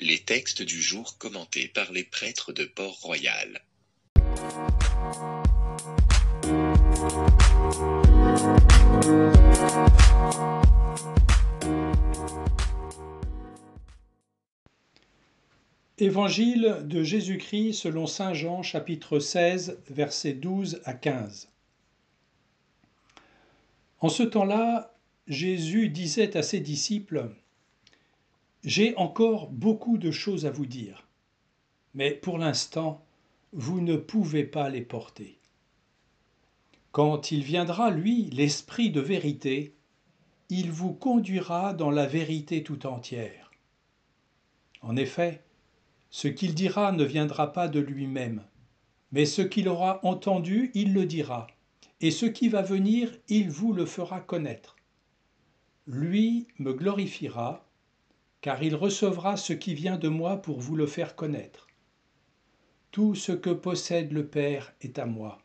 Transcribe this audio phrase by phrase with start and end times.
[0.00, 3.64] Les textes du jour commentés par les prêtres de Port-Royal.
[15.98, 21.48] Évangile de Jésus-Christ selon Saint Jean chapitre 16 versets 12 à 15.
[23.98, 24.94] En ce temps-là,
[25.26, 27.32] Jésus disait à ses disciples,
[28.68, 31.08] J'ai encore beaucoup de choses à vous dire,
[31.94, 33.02] mais pour l'instant,
[33.54, 35.38] vous ne pouvez pas les porter.
[36.92, 39.74] Quand il viendra, lui, l'Esprit de vérité,
[40.50, 43.52] il vous conduira dans la vérité tout entière.
[44.82, 45.42] En effet,
[46.10, 48.44] ce qu'il dira ne viendra pas de lui-même,
[49.12, 51.46] mais ce qu'il aura entendu, il le dira,
[52.02, 54.76] et ce qui va venir, il vous le fera connaître.
[55.86, 57.64] Lui me glorifiera,
[58.40, 61.66] car il recevra ce qui vient de moi pour vous le faire connaître.
[62.90, 65.38] Tout ce que possède le Père est à moi.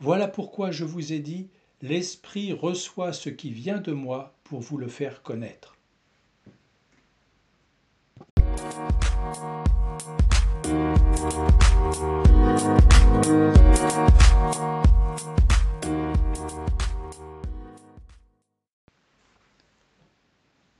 [0.00, 1.48] Voilà pourquoi je vous ai dit,
[1.82, 5.76] l'Esprit reçoit ce qui vient de moi pour vous le faire connaître.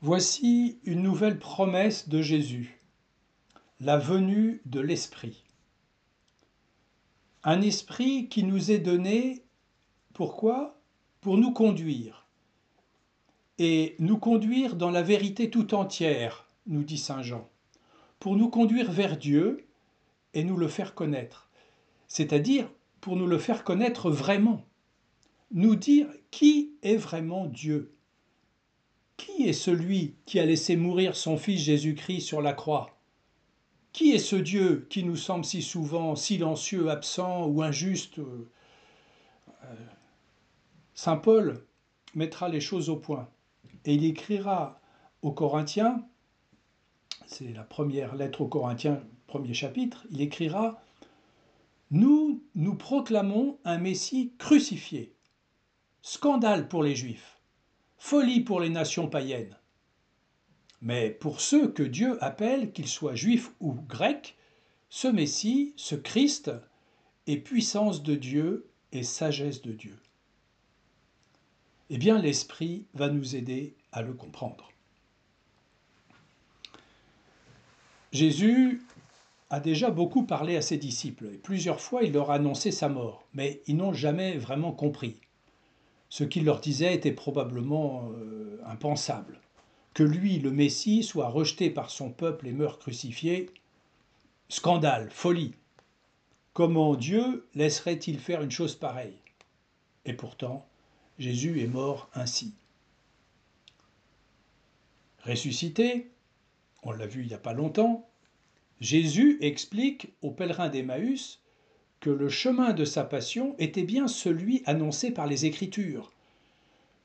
[0.01, 2.81] Voici une nouvelle promesse de Jésus,
[3.81, 5.43] la venue de l'Esprit.
[7.43, 9.43] Un esprit qui nous est donné,
[10.15, 10.81] pourquoi?
[11.21, 12.29] Pour nous conduire.
[13.59, 17.49] Et nous conduire dans la vérité tout entière, nous dit Saint Jean.
[18.21, 19.67] Pour nous conduire vers Dieu
[20.33, 21.51] et nous le faire connaître.
[22.07, 24.65] C'est-à-dire pour nous le faire connaître vraiment.
[25.51, 27.98] Nous dire qui est vraiment Dieu
[29.19, 32.98] qui est celui qui a laissé mourir son Fils Jésus-Christ sur la croix?
[33.92, 38.20] Qui est ce Dieu qui nous semble si souvent silencieux, absent ou injuste?
[38.20, 39.74] Euh,
[40.95, 41.67] Saint Paul
[42.14, 43.28] mettra les choses au point
[43.84, 44.80] et il écrira
[45.23, 46.05] aux Corinthiens,
[47.27, 50.80] c'est la première lettre aux Corinthiens, premier chapitre, il écrira
[51.90, 55.12] Nous, nous proclamons un Messie crucifié,
[56.02, 57.38] scandale pour les Juifs
[57.98, 59.57] folie pour les nations païennes.
[60.81, 64.36] Mais pour ceux que Dieu appelle, qu'ils soient juifs ou grecs,
[64.89, 66.51] ce Messie, ce Christ,
[67.27, 69.98] est puissance de Dieu et sagesse de Dieu.
[71.91, 74.70] Eh bien, l'Esprit va nous aider à le comprendre.
[78.13, 78.83] Jésus
[79.51, 82.89] a déjà beaucoup parlé à ses disciples et plusieurs fois il leur a annoncé sa
[82.89, 85.20] mort, mais ils n'ont jamais vraiment compris.
[86.08, 89.41] Ce qu'il leur disait était probablement euh, impensable.
[89.95, 93.51] Que lui, le Messie, soit rejeté par son peuple et meure crucifié,
[94.48, 95.55] scandale, folie.
[96.55, 99.19] Comment Dieu laisserait-il faire une chose pareille?
[100.05, 100.67] Et pourtant,
[101.19, 102.55] Jésus est mort ainsi.
[105.25, 106.11] Ressuscité,
[106.83, 108.08] on l'a vu il n'y a pas longtemps,
[108.80, 111.40] Jésus explique aux pèlerins d'Emmaüs
[112.01, 116.13] que le chemin de sa passion était bien celui annoncé par les Écritures,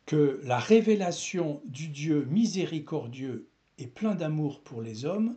[0.05, 5.35] que la révélation du Dieu miséricordieux et plein d'amour pour les hommes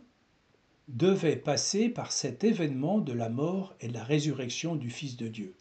[0.87, 5.27] devait passer par cet événement de la mort et de la résurrection du Fils de
[5.27, 5.53] Dieu.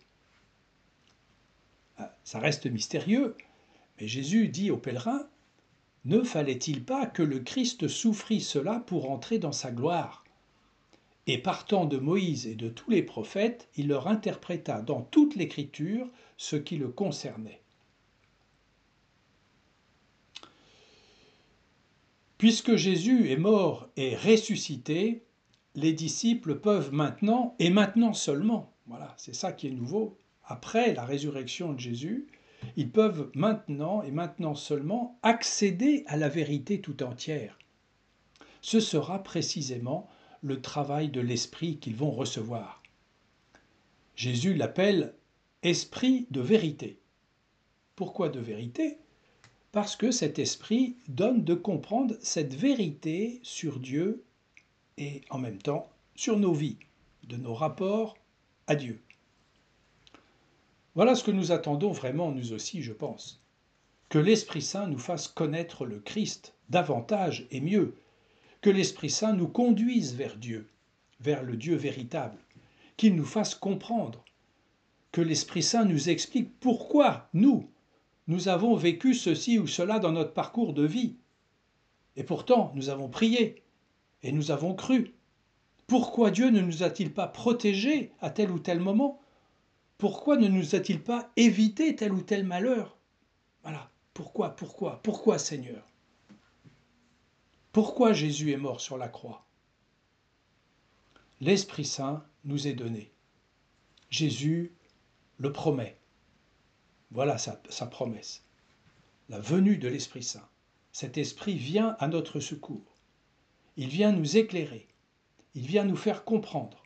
[1.98, 3.34] Ah, ça reste mystérieux,
[3.98, 5.26] mais Jésus dit aux pèlerins,
[6.04, 10.25] Ne fallait-il pas que le Christ souffrit cela pour entrer dans sa gloire?
[11.26, 16.08] Et partant de Moïse et de tous les prophètes, il leur interpréta dans toute l'Écriture
[16.36, 17.60] ce qui le concernait.
[22.38, 25.24] Puisque Jésus est mort et ressuscité,
[25.74, 31.04] les disciples peuvent maintenant, et maintenant seulement, voilà, c'est ça qui est nouveau, après la
[31.04, 32.26] résurrection de Jésus,
[32.76, 37.58] ils peuvent maintenant et maintenant seulement accéder à la vérité tout entière.
[38.60, 40.08] Ce sera précisément
[40.42, 42.82] le travail de l'esprit qu'ils vont recevoir.
[44.14, 45.14] Jésus l'appelle
[45.62, 46.98] esprit de vérité.
[47.96, 48.98] Pourquoi de vérité?
[49.72, 54.24] Parce que cet esprit donne de comprendre cette vérité sur Dieu
[54.96, 56.78] et en même temps sur nos vies,
[57.24, 58.16] de nos rapports
[58.66, 59.00] à Dieu.
[60.94, 63.42] Voilà ce que nous attendons vraiment, nous aussi, je pense.
[64.08, 67.96] Que l'Esprit Saint nous fasse connaître le Christ davantage et mieux,
[68.66, 70.68] que l'Esprit Saint nous conduise vers Dieu,
[71.20, 72.36] vers le Dieu véritable,
[72.96, 74.24] qu'il nous fasse comprendre,
[75.12, 77.70] que l'Esprit Saint nous explique pourquoi nous,
[78.26, 81.14] nous avons vécu ceci ou cela dans notre parcours de vie.
[82.16, 83.62] Et pourtant, nous avons prié,
[84.24, 85.14] et nous avons cru.
[85.86, 89.20] Pourquoi Dieu ne nous a-t-il pas protégés à tel ou tel moment?
[89.96, 92.98] Pourquoi ne nous a-t-il pas évité tel ou tel malheur?
[93.62, 93.92] Voilà.
[94.12, 95.86] Pourquoi, pourquoi, pourquoi Seigneur?
[97.76, 99.44] Pourquoi Jésus est mort sur la croix?
[101.42, 103.12] L'Esprit Saint nous est donné.
[104.08, 104.72] Jésus
[105.36, 105.98] le promet.
[107.10, 108.46] Voilà sa, promesse.
[109.28, 110.48] La venue de l'Esprit Saint.
[110.90, 112.96] Cet Esprit vient à notre secours.
[113.76, 114.88] Il vient nous éclairer.
[115.54, 116.82] Il vient nous faire comprendre.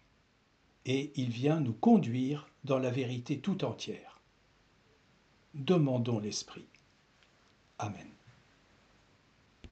[0.86, 4.20] Et il vient nous conduire dans la vérité tout entière.
[5.54, 6.66] Demandons l'Esprit.
[7.78, 8.09] Amen.